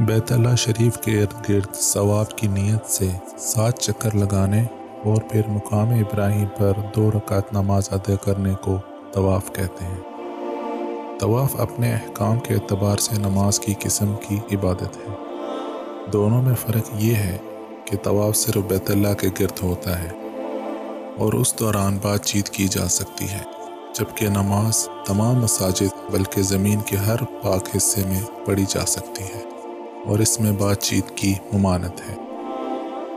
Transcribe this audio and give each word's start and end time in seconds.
بیت 0.00 0.32
اللہ 0.32 0.54
شریف 0.56 0.98
کے 0.98 1.22
ارد 1.22 1.48
گرد 1.48 1.74
ثواب 1.74 2.38
کی 2.38 2.46
نیت 2.46 2.90
سے 2.90 3.08
سات 3.38 3.78
چکر 3.78 4.14
لگانے 4.14 4.64
اور 5.04 5.16
پھر 5.30 5.40
مقام 5.48 5.88
ابراہیم 5.88 6.46
پر 6.58 6.72
دو 6.96 7.10
رکعت 7.10 7.52
نماز 7.52 7.88
ادا 7.92 8.16
کرنے 8.16 8.54
کو 8.60 8.76
طواف 9.12 9.52
کہتے 9.52 9.84
ہیں۔ 9.84 10.00
طواف 11.20 11.60
اپنے 11.60 11.92
احکام 11.92 12.40
کے 12.40 12.54
اعتبار 12.54 12.96
سے 12.96 13.14
نماز 13.18 13.60
کی 13.60 13.74
قسم 13.78 14.14
کی 14.28 14.56
عبادت 14.56 14.96
ہے۔ 14.96 15.14
دونوں 16.12 16.42
میں 16.42 16.54
فرق 16.54 16.90
یہ 16.94 17.14
ہے 17.14 17.38
کہ 17.84 17.96
طواف 18.02 18.36
صرف 18.36 18.56
بیت 18.56 18.90
اللہ 18.90 19.14
کے 19.14 19.28
گرد 19.40 19.62
ہوتا 19.62 20.02
ہے 20.02 20.10
اور 21.18 21.32
اس 21.32 21.58
دوران 21.58 21.98
بات 22.02 22.24
چیت 22.24 22.48
کی 22.48 22.68
جا 22.68 22.88
سکتی 22.88 23.24
ہے، 23.24 23.42
جبکہ 23.98 24.28
نماز 24.28 24.88
تمام 25.06 25.34
مساجد 25.34 26.12
بلکہ 26.12 26.42
زمین 26.42 26.80
کے 26.80 26.96
ہر 26.96 27.16
پاک 27.42 27.76
حصے 27.76 28.02
میں 28.06 28.46
پڑھی 28.46 28.64
جا 28.68 28.86
سکتی 28.86 29.24
ہے۔ 29.24 29.45
اور 30.06 30.18
اس 30.18 30.40
میں 30.40 30.52
بات 30.52 30.80
چیت 30.80 31.16
کی 31.16 31.34
ممانت 31.52 32.00
ہے۔ 32.00 32.14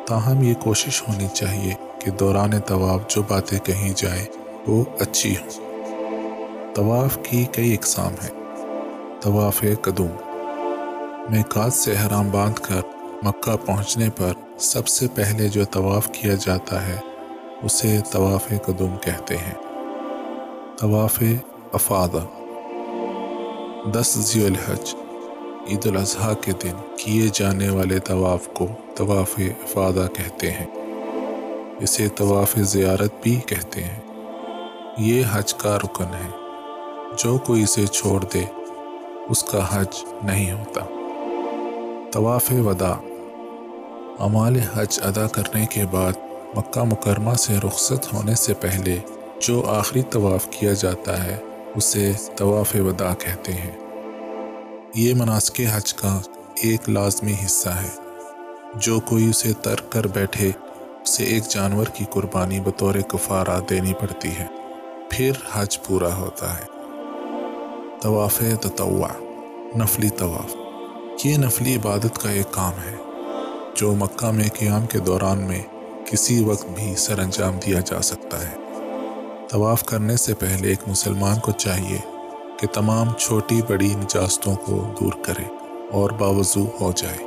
تاہم، 0.08 0.44
یہ 0.44 0.54
کوشش 0.54 1.02
ہونی 1.02 1.28
چاہیے 1.34 1.74
کہ 2.00 2.12
دوران 2.12 2.60
طواف 2.66 3.02
جو 3.08 3.22
باتیں 3.28 3.60
کہیں 3.60 3.94
جائیں، 3.96 4.26
وہ 4.68 4.84
اچھی 5.00 5.36
ہوں۔ 5.38 5.50
طواف 6.76 7.18
کی 7.30 7.46
کئی 7.52 7.74
اقسام 7.74 8.12
ہیں۔ 8.12 8.40
طواف 9.22 9.66
قدوم۔ 9.82 10.12
میں 11.30 11.44
کات 11.50 11.74
سے 11.74 11.92
حرام 11.92 12.30
باندھ 12.32 12.60
کر 12.62 12.82
مکہ 13.24 13.66
پہنچنے 13.66 14.10
پر 14.18 14.32
سب 14.60 14.88
سے 14.88 15.08
پہلے 15.16 15.48
جو 15.48 15.66
طواف 15.66 16.10
کیا 16.12 16.34
جاتا 16.42 16.88
ہے، 16.88 16.98
اسے 17.64 18.00
طواف 18.12 18.48
قدوم 18.66 18.96
کہتے 19.02 19.38
ہیں۔ 19.38 19.54
طواف 20.80 21.24
افادہ 21.74 22.26
دس 23.92 24.20
ذی 24.20 24.46
الحج 24.46 24.96
عید 25.68 25.88
الاضحیٰ 25.88 26.34
کے 26.42 26.52
دن 26.64 26.76
کیے 26.98 27.30
جانے 27.34 27.70
والے 27.70 28.00
طواف 28.00 28.48
کو 28.48 28.68
طواف 28.96 29.40
افادہ 29.40 30.08
کہتے 30.14 30.52
ہیں۔ 30.52 30.66
اسے 31.82 32.08
طواف 32.08 32.56
زیارت 32.56 33.14
بھی 33.22 33.36
کہتے 33.36 33.84
ہیں۔ 33.84 34.00
یہ 34.98 35.24
حج 35.32 35.54
کا 35.54 35.78
رکن 35.78 36.04
ہے۔ 36.04 36.30
جو 37.18 37.38
کوئی 37.38 37.64
اسے 37.64 37.86
چھوڑ 37.88 38.24
دے، 38.34 38.44
اس 39.30 39.44
کا 39.44 39.82
حج 39.82 40.06
نہیں 40.24 40.52
ہوتا۔ 40.52 40.82
طواف 42.12 42.52
ودا 42.52 42.94
عمال 44.20 44.60
حج 44.74 45.00
ادا 45.04 45.28
کرنے 45.28 45.66
کے 45.66 45.84
بعد 45.92 46.14
مکہ 46.58 46.84
مکرمہ 46.84 47.34
سے 47.34 47.54
رخصت 47.68 48.14
ہونے 48.14 48.36
سے 48.36 48.54
پہلے 48.54 48.98
جو 49.42 49.64
آخری 49.68 50.02
طواف 50.02 50.48
کیا 50.52 50.74
جاتا 50.74 51.24
ہے، 51.24 51.38
اسے 51.76 52.12
طواف 52.36 52.76
ودا 52.76 53.14
کہتے 53.14 53.54
ہیں۔ 53.54 53.89
یہ 54.96 55.14
مناسق 55.14 55.62
حج 55.72 55.94
کا 55.94 56.20
ایک 56.56 56.90
لازمی 56.90 57.34
حصہ 57.46 57.70
ہے۔ 57.70 57.90
جو 58.76 59.00
کوئی 59.00 59.30
اسے 59.30 59.54
ترک 59.54 59.92
کر 59.92 60.08
بیٹھے، 60.08 60.52
اسے 61.04 61.24
ایک 61.24 61.44
جانور 61.50 61.86
کی 61.86 62.06
قربانی 62.10 62.60
بطور 62.60 62.96
کفارہ 62.96 63.62
دینی 63.70 63.94
پڑتی 63.94 64.30
ہے۔ 64.40 64.46
پھر 65.10 65.32
حج 65.54 65.82
پورا 65.82 66.16
ہوتا 66.16 66.58
ہے۔ 66.58 66.64
طواف 68.02 68.44
تطوع، 68.62 69.08
نفلی 69.78 70.10
طواف۔ 70.10 70.56
یہ 71.26 71.38
نفلی 71.38 71.76
عبادت 71.76 72.20
کا 72.22 72.30
ایک 72.30 72.52
کام 72.52 72.74
ہے۔ 72.74 72.96
جو 73.76 73.96
مکہ 73.96 74.32
میں 74.32 74.50
قیام 74.60 74.86
کے 74.86 75.00
دوران 75.00 75.38
میں 75.38 75.62
کسی 76.06 76.44
وقت 76.44 76.66
بھی 76.66 76.96
سر 76.96 77.20
انجام 77.20 77.58
دیا 77.66 77.80
جا 77.80 78.02
سکتا 78.02 78.50
ہے۔ 78.50 78.56
طواف 79.50 79.84
کرنے 79.84 80.18
سے 80.18 80.34
پہلے 80.34 80.68
ایک 80.68 80.80
مسلمان 80.88 81.40
کو 81.40 81.52
چاہیے 81.52 82.19
کہ 82.60 82.68
تمام 82.68 83.14
چھوٹی 83.14 83.62
بڑی 83.70 83.94
نجاستوں 83.98 84.56
کو 84.56 84.94
دور 85.02 85.14
کرے 85.22 85.44
اور 85.92 86.10
باوضو 86.10 86.66
ہو 86.82 86.92
جائے۔ 86.96 87.18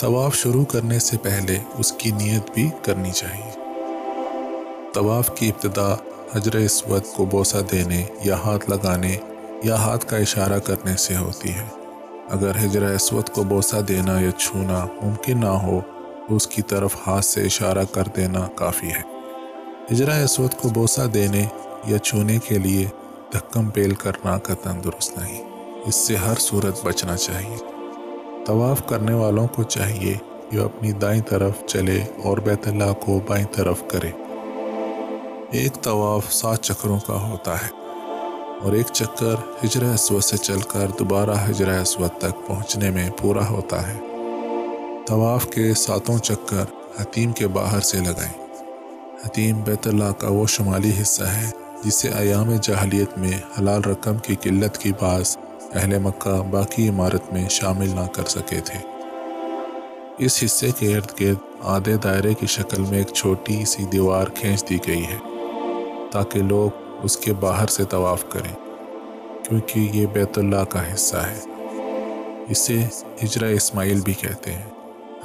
طواف 0.00 0.34
شروع 0.34 0.64
کرنے 0.64 0.98
سے 0.98 1.16
پہلے 1.18 1.58
اس 1.78 1.92
کی 1.92 2.10
نیت 2.10 2.50
بھی 2.54 2.70
کرنی 2.82 3.10
چاہیے۔ 3.10 3.50
طواف 4.94 5.30
کی 5.34 5.48
ابتدا 5.48 5.94
حجر 6.34 6.56
اسود 6.56 7.02
کو 7.16 7.24
بوسہ 7.24 7.56
دینے 7.72 8.04
یا 8.24 8.36
ہاتھ 8.36 8.70
لگانے 8.70 9.16
یا 9.62 9.74
ہاتھ 9.74 10.06
کا 10.06 10.16
اشارہ 10.16 10.58
کرنے 10.58 10.96
سے 10.96 11.16
ہوتی 11.16 11.48
ہے۔ 11.48 11.66
اگر 12.30 12.50
حجر 12.50 12.82
اسود 12.82 13.28
کو 13.28 13.42
بوسہ 13.42 13.76
دینا 13.76 14.20
یا 14.20 14.30
چھونا 14.30 14.86
ممکن 15.02 15.40
نہ 15.40 15.46
ہو، 15.46 15.80
تو 16.28 16.36
اس 16.36 16.46
کی 16.46 16.62
طرف 16.62 16.96
ہاتھ 17.06 17.24
سے 17.24 17.42
اشارہ 17.42 17.84
کر 17.92 18.02
دینا 18.16 18.48
کافی 18.54 18.88
ہے۔ 18.88 19.02
ہجرہ 19.92 20.24
اسود 20.24 20.54
کو 20.54 20.68
بوسہ 20.68 21.00
دینے 21.00 21.46
یا 21.86 21.98
چھونے 21.98 22.38
کے 22.38 22.58
لیے 22.58 22.86
دھکم 23.32 23.70
پیل 23.70 23.94
کرنا 23.94 24.38
کا 24.38 24.54
تندرست 24.54 25.18
نہیں۔ 25.18 25.44
اس 25.86 25.94
سے 25.94 26.16
ہر 26.16 26.34
صورت 26.38 26.84
بچنا 26.84 27.16
چاہیے۔ 27.16 27.56
طواف 28.46 28.86
کرنے 28.86 29.14
والوں 29.14 29.46
کو 29.48 29.62
چاہیے 29.62 30.14
کہ 30.50 30.58
وہ 30.58 30.64
اپنی 30.64 30.92
دائیں 30.92 31.22
طرف 31.22 31.52
چلے 31.66 32.04
اور 32.24 32.38
بیت 32.38 32.68
اللہ 32.68 32.92
کو 33.04 33.20
بائیں 33.26 33.46
طرف 33.52 33.82
کرے۔ 33.88 34.10
ایک 35.50 35.82
طواف 35.82 36.32
سات 36.32 36.62
چکروں 36.62 36.98
کا 37.06 37.28
ہوتا 37.28 37.54
ہے 37.54 37.68
اور 38.62 38.72
ایک 38.72 38.86
چکر 38.92 39.34
ہجرہ 39.64 39.94
اسود 39.94 40.22
سے 40.22 40.36
چل 40.36 40.60
کر 40.60 40.86
دوبارہ 40.98 41.50
ہجرہ 41.50 41.80
اسود 41.80 42.18
تک 42.18 42.46
پہنچنے 42.46 42.90
میں 42.90 43.10
پورا 43.10 43.48
ہوتا 43.48 43.88
ہے۔ 43.88 43.98
طواف 45.06 45.46
کے 45.46 45.74
ساتوں 45.74 46.18
چکر 46.18 46.64
حتیم 47.00 47.32
کے 47.32 47.46
باہر 47.46 47.80
سے 47.80 47.98
لگائیں۔ 47.98 48.46
حتیم 49.26 49.60
بیت 49.60 49.86
اللہ 49.86 50.12
کا 50.18 50.28
وہ 50.28 50.46
شمالی 50.46 50.92
حصہ 51.02 51.22
ہے 51.22 51.61
جسے 51.84 52.08
ایام 52.08 52.52
جاہلیت 52.62 53.18
میں 53.18 53.30
حلال 53.58 53.84
رقم 53.84 54.18
کی 54.18 54.34
قلت 54.40 54.78
کی 54.78 54.92
باعث 55.00 55.36
اہل 55.74 55.98
مکہ 55.98 56.42
باقی 56.50 56.88
عمارت 56.88 57.32
میں 57.32 57.48
شامل 57.48 57.88
نہ 57.88 58.06
کر 58.12 58.24
سکے 58.24 58.60
تھے۔ 58.64 58.78
اس 60.18 60.44
حصے 60.44 60.70
کے 60.78 60.96
ارد 60.96 61.20
گرد 61.20 61.36
آدھے 61.62 61.96
دائرے 61.96 62.34
کی 62.34 62.46
شکل 62.46 62.82
میں 62.82 62.98
ایک 62.98 63.08
چھوٹی 63.14 63.64
سی 63.64 63.84
دیوار 63.84 64.26
کھینچ 64.26 64.68
دی 64.68 64.78
گئی 64.86 65.04
ہے 65.04 65.16
تاکہ 66.12 66.42
لوگ 66.42 66.70
اس 67.02 67.16
کے 67.16 67.32
باہر 67.32 67.66
سے 67.66 67.84
طواف 67.84 68.24
کریں، 68.28 68.54
کیونکہ 69.48 69.80
یہ 69.92 70.06
بیت 70.06 70.38
اللہ 70.38 70.64
کا 70.68 70.94
حصہ 70.94 71.16
ہے۔ 71.16 71.40
اسے 72.48 72.84
ہجرہ 73.24 73.44
اسماعیل 73.44 74.00
بھی 74.00 74.12
کہتے 74.12 74.52
ہیں۔ 74.52 74.70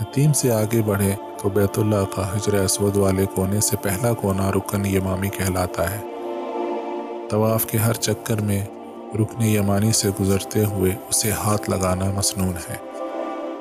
حتیم 0.01 0.33
سے 0.33 0.51
آگے 0.51 0.81
بڑھے 0.81 1.15
تو 1.43 1.49
بیت 1.49 1.79
اللہ 1.79 2.15
کا 2.15 2.35
ہجرہ 2.35 2.63
اسود 2.63 2.97
والے 2.97 3.25
کونے 3.25 3.61
سے 3.61 3.77
پہلا 3.77 4.13
کونا 4.13 4.51
رکن 4.51 4.85
یمامی 4.85 5.29
کہلاتا 5.29 5.91
ہے۔ 5.91 6.01
طواف 7.29 7.65
کے 7.65 7.77
ہر 7.77 7.93
چکر 7.93 8.41
میں 8.41 8.65
رکن 9.15 9.41
یمانی 9.41 9.91
سے 9.91 10.09
گزرتے 10.21 10.65
ہوئے 10.65 10.91
اسے 11.09 11.31
ہاتھ 11.31 11.69
لگانا 11.69 12.11
مسنون 12.15 12.53
ہے۔ 12.69 12.75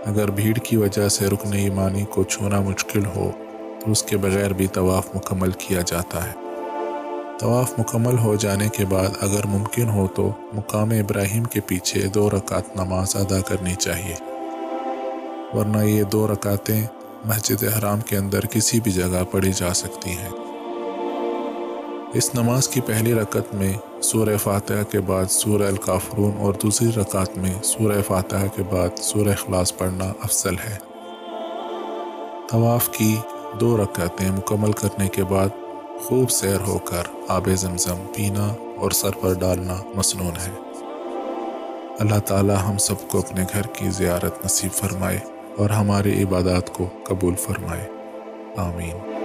اگر 0.04 0.30
بھیڑ 0.30 0.54
کی 0.54 0.76
وجہ 0.76 1.08
سے 1.08 1.26
رکن 1.26 1.54
یمانی 1.54 2.04
کو 2.04 2.24
چھونا 2.24 2.60
مشکل 2.60 3.06
ہو، 3.06 3.30
تو 3.80 3.90
اس 3.90 4.02
کے 4.02 4.16
بغیر 4.16 4.52
بھی 4.52 4.66
طواف 4.66 5.16
مکمل 5.16 5.50
کیا 5.50 5.80
جاتا 5.86 6.24
ہے۔ 6.24 6.32
طواف 7.38 7.78
مکمل 7.78 8.18
ہو 8.18 8.34
جانے 8.34 8.68
کے 8.68 8.84
بعد 8.84 9.08
اگر 9.20 9.46
ممکن 9.46 9.88
ہو 9.88 10.06
تو 10.14 10.30
مقام 10.52 10.90
ابراہیم 10.90 11.44
کے 11.44 11.60
پیچھے 11.60 12.06
دو 12.06 12.30
رکعت 12.30 12.76
نماز 12.76 13.16
ادا 13.16 13.40
کرنی 13.40 13.74
چاہیے۔ 13.74 14.14
ورنہ 15.56 15.82
یہ 15.82 16.02
دو 16.02 16.28
رکعتیں 16.32 16.82
مسجد 17.24 17.64
حرام 17.78 18.00
کے 18.00 18.16
اندر 18.16 18.40
کسی 18.46 18.80
بھی 18.80 18.92
جگہ 18.92 19.24
پڑھی 19.30 19.52
جا 19.52 19.74
سکتی 19.74 20.10
ہیں۔ 20.10 20.45
اس 22.16 22.34
نماز 22.34 22.68
کی 22.68 22.80
پہلی 22.80 23.14
رکعت 23.14 23.54
میں 23.54 24.02
سورہ 24.02 24.36
فاتحہ 24.36 24.82
کے 24.90 25.00
بعد 25.00 25.24
سورہ 25.30 25.62
الکافرون 25.62 26.30
اور 26.38 26.54
دوسری 26.54 26.88
رکعت 26.96 27.38
میں 27.38 27.62
سورہ 27.62 28.02
فاتحہ 28.06 28.46
کے 28.56 28.62
بعد 28.62 28.98
سورہ 28.98 29.28
اخلاص 29.28 29.76
پڑھنا 29.76 30.12
افضل 30.22 30.54
ہے۔ 30.54 30.76
طواف 32.50 32.88
کی 32.88 33.16
دو 33.60 33.76
رکعتیں 33.76 34.30
مکمل 34.30 34.72
کرنے 34.72 35.08
کے 35.08 35.24
بعد 35.24 35.48
خوب 36.04 36.30
سیر 36.30 36.60
ہو 36.66 36.78
کر 36.78 37.02
آب 37.28 37.48
زمزم 37.54 37.96
پینا 38.16 38.54
اور 38.76 38.90
سر 38.90 39.10
پر 39.20 39.32
ڈالنا 39.32 39.76
مسنون 39.94 40.36
ہے۔ 40.46 40.52
اللہ 41.98 42.18
تعالی 42.18 42.54
ہم 42.68 42.78
سب 42.78 43.08
کو 43.08 43.18
اپنے 43.18 43.44
گھر 43.52 43.62
کی 43.62 43.90
زیارت 43.90 44.44
نصیب 44.44 44.72
فرمائے 44.72 45.18
اور 45.56 45.70
ہماری 45.70 46.22
عبادات 46.22 46.72
کو 46.72 46.86
قبول 47.04 47.34
فرمائے۔ 47.34 47.88
آمین۔ 48.56 49.15